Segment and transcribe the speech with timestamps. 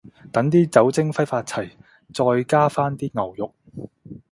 [0.31, 1.69] 等啲酒精揮發齊，
[2.11, 3.53] 再加返啲牛肉